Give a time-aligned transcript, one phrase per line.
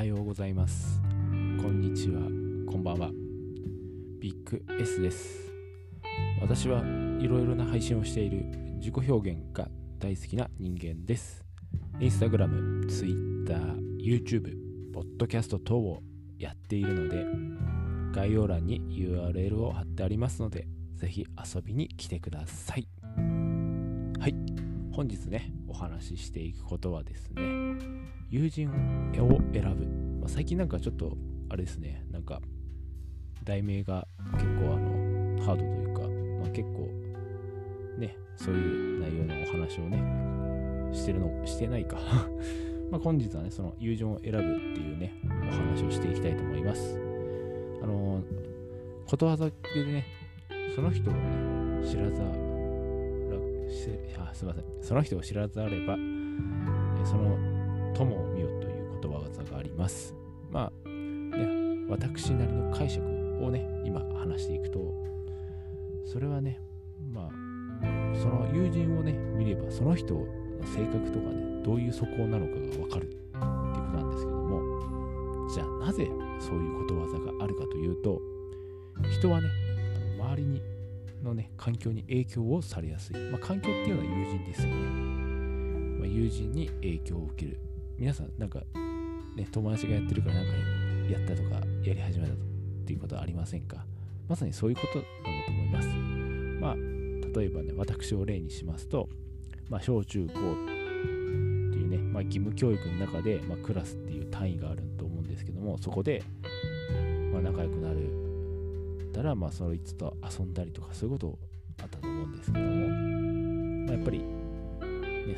[0.00, 0.98] はようございます。
[1.60, 2.22] こんにちは。
[2.66, 3.10] こんばんは。
[4.18, 5.52] ビッグ S です。
[6.40, 6.80] 私は
[7.20, 8.46] いろいろな配信をしている
[8.78, 11.44] 自己表現が大好きな人間です。
[12.00, 14.56] インスタグラム、ツイッター、YouTube、
[14.94, 16.02] ポッドキャスト等を
[16.38, 17.26] やっているので
[18.18, 22.88] 概要欄に URL を貼ってありますのでぜひ遊びに来てください。
[24.18, 24.69] はい。
[24.92, 27.42] 本日ねお話ししていくことはですね
[28.28, 28.72] 友人を
[29.52, 29.86] 選ぶ、
[30.20, 31.16] まあ、最近なんかちょっと
[31.48, 32.40] あれですねなんか
[33.44, 36.02] 題名が結構あのハードというか、
[36.42, 36.88] まあ、結構
[37.98, 39.98] ねそういう内容のお話をね
[40.92, 41.98] してるのしてないか。
[42.90, 44.42] ま本日はねその友人を選ぶっ
[44.74, 45.12] ていうね
[45.48, 46.98] お話をしていきたいと思います。
[47.82, 48.22] あの
[49.06, 49.54] ことわざで
[49.86, 50.04] ね
[50.74, 52.49] その人をね知らざ
[54.18, 54.64] あすいません。
[54.80, 55.96] その人を知らざれば
[57.04, 57.36] その
[57.94, 60.14] 友を見よということわざがあります。
[60.50, 63.04] まあね私なりの解釈
[63.42, 64.94] をね今話していくと
[66.04, 66.60] それはね
[67.12, 67.30] まあ
[68.20, 70.26] その友人をね見ればその人の
[70.64, 78.20] 性格とかねどういう素行なのかがわかるっていうことなんですけどもじゃあなぜそういうことわざがあるかというと
[79.18, 79.48] 人はね
[80.18, 80.62] 周りに
[81.22, 84.74] のね環境に影響をされやすい、まあ、環境っていうのは友人ですよね、
[85.98, 87.60] まあ、友人に影響を受ける。
[87.98, 88.60] 皆さんなんか
[89.36, 90.50] ね友達がやってるからなんか
[91.10, 92.36] やったとかやり始めたっ
[92.86, 93.84] ていうことはありませんか？
[94.28, 95.88] まさにそういうことなんだと思います。
[96.60, 96.74] まあ
[97.38, 99.08] 例えばね私を例にしますと、
[99.68, 106.24] まあ、小中高っていうね、まあ、義務教育の中で、まあ、クラスっていう単位があると思うんですけどもそこで、
[107.32, 107.98] ま、仲良くなる
[109.20, 111.38] たら、まあ、そいつと遊んだりとかそういうこと
[111.82, 112.88] あったと思うんですけども、
[113.86, 114.24] まあ、やっぱり、ね、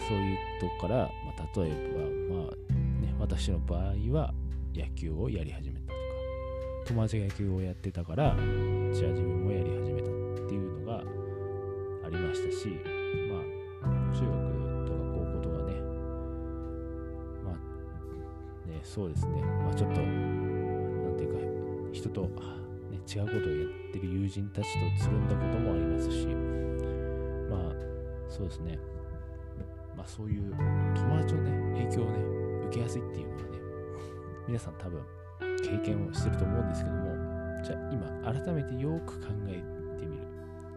[0.08, 2.72] そういうとこから、まあ、例えば、まあ
[3.03, 3.81] ね、私の場合
[4.12, 4.32] は
[4.75, 5.94] 野球をやり始めたとか。
[6.87, 10.12] 友達が野球をやってたからじゃあ自分もやり始めたっ
[10.49, 12.69] ていうのがありましたし、
[13.31, 13.38] ま
[13.88, 15.72] あ、中学とか高校とかね、
[17.44, 22.28] まあ、ね、そうですね、まあ、ちょっと、なんていうか、人と、
[23.06, 24.68] 違うことをやってる友人たち
[24.98, 26.26] とつるんだこともありますし、
[27.50, 27.72] まあ、
[28.28, 28.78] そうですね、
[29.96, 30.54] まあ、そういう
[30.94, 33.48] 友達のね、影響をね、受けやすいっていうのはね、
[34.46, 35.02] 皆さん多分
[35.62, 37.12] 経験をしてると思うんですけども、
[37.62, 39.62] じゃあ今、改めてよく考え
[39.98, 40.22] てみる。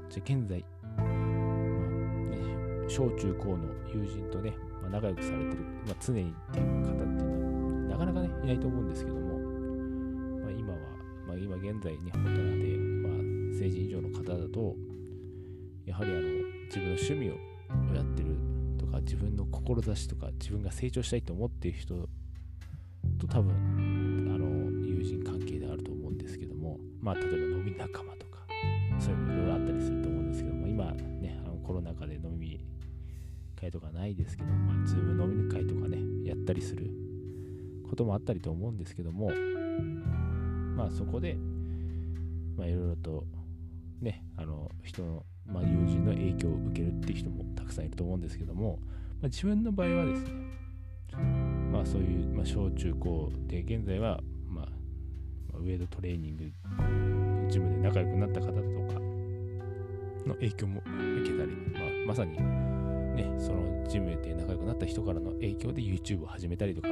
[0.10, 0.64] じゃあ現在
[0.98, 5.58] ま、小中高の友人とね、まあ、仲良くされてる、
[5.88, 7.30] まあ、常にっていう方っていう
[7.88, 9.25] のはなかなかねいないと思うんですけども、
[11.56, 13.14] 今現在ね大人で、まあ、
[13.58, 14.76] 成人以上の方だと
[15.86, 16.22] やはりあの
[16.66, 17.34] 自分の趣味を
[17.96, 18.38] やってる
[18.78, 21.96] とか自分の志とか自分が成長したいと思っている人
[23.20, 23.54] と多分
[24.34, 28.40] あの友人関係であると思うんですけどもまあ例えば飲み仲間とか
[29.00, 32.60] そういうのいろいろあったりすると思うんですけども今ねあのコロナ禍で飲み
[33.56, 36.92] 会とかないですけど、まあ、ズーム飲み会とかね、やったりする
[37.90, 39.32] こともあったりと思うんですけども、
[40.76, 41.38] まあそこで、
[42.58, 43.24] まあいろいろと
[44.02, 48.80] ね、あの人の、まあ、友人の影響を受けるっていう人もたくさんいると思うんですけども、
[49.22, 50.32] まあ、自分の場合はですね、
[51.72, 56.52] まあそういう、まあ、小中高で現在は、まあ、ウェイドトレーニング
[57.50, 58.62] ジムで仲良くなった方とか
[60.28, 60.82] の影響も
[61.22, 62.38] 受けたり、まあ、まさに
[63.16, 66.90] ね、そのジムで仲良くなった人からの影響で YouTube を始めたりとか、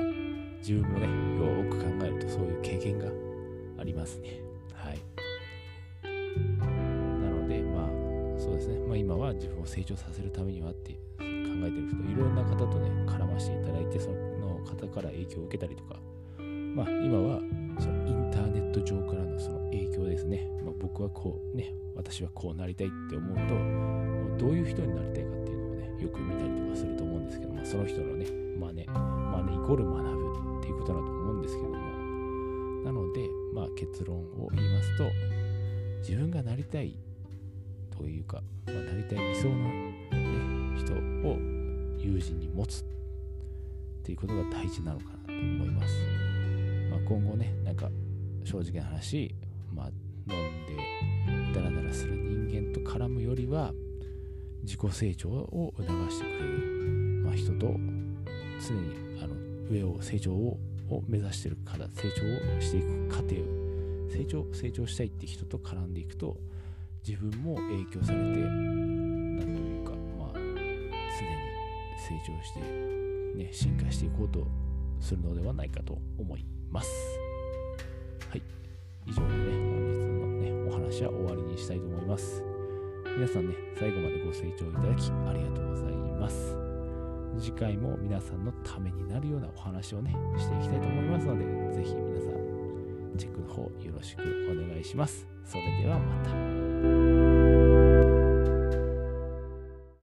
[0.59, 1.07] 自分もね、
[1.65, 3.07] よく考えるとそういう経験が
[3.83, 4.39] ありますね。
[4.73, 4.99] はい。
[6.57, 15.99] なので、まあ、そうですね、まあ今は自分を成長させるためにはって考えてるんですけど、いろんな方とね、絡ましていただいて、その方から影響を受けたりとか、
[16.37, 17.41] まあ今は、
[17.77, 20.47] そのインターネット上からのその影響ですね。
[20.63, 28.27] まあ、僕はこうね、私はこうなりたいって思うと、どういう人になりたいかっていうのをね、よく見たりとかすると思うんですけど、まあ、その人のね、
[28.57, 30.12] 真似、真似イコール学ぶ
[33.13, 35.09] で、まあ、結論を言いますと、
[35.99, 36.97] 自分がなりたい
[37.97, 40.09] というか、まあ、なりたい理想の、ね、
[40.77, 40.93] 人
[41.27, 41.37] を
[41.99, 42.85] 友人に持つっ
[44.03, 45.95] ていうことが大事なのかなと思います。
[46.91, 47.89] まあ、今後ね、なんか
[48.43, 49.33] 正直な話、
[49.73, 50.65] まあ、飲ん
[51.53, 53.73] でダラダラする人間と絡むよりは、
[54.63, 57.67] 自己成長を促してくれる、まあ、人と
[58.65, 59.35] 常にあの
[59.69, 60.57] 上を成長を
[60.89, 63.35] を目指している方成長をしていく過程
[64.09, 66.37] 成長成長したいって人と絡んでいくと
[67.07, 70.43] 自分も影響されて何というかまあ常に
[71.97, 72.59] 成長して
[73.35, 74.47] ね進化していこうと
[75.03, 76.89] するのではないかと思います。
[78.29, 78.41] はい。
[79.05, 82.41] 以上でね、本日のね、お話は終わりにしたいと思います。
[83.17, 86.62] 皆さんね、最後までご清聴いただきありがとうございます。
[87.39, 95.27] 次回も皆さんのためになるようなお話をね、していきたいと思いますので、是非皆さん、チェックの方よろしくお願いします。
[95.45, 97.52] それではまた。